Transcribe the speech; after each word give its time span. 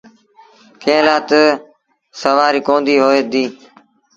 ڪݩهݩ 0.81 1.03
لآ 1.05 1.17
تا 1.29 1.41
سُوآريٚ 2.19 2.65
ڪونديٚ 2.67 3.01
هوئي 3.03 3.21
ديٚ۔ 3.31 3.51